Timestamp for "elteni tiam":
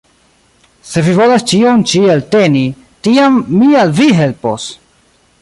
2.15-3.39